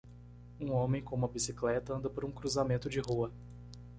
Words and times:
Um 0.59 0.71
homem 0.71 0.99
com 0.99 1.15
uma 1.15 1.27
bicicleta 1.27 1.93
anda 1.93 2.09
por 2.09 2.25
um 2.25 2.31
cruzamento 2.31 2.89
de 2.89 2.99
rua. 2.99 3.31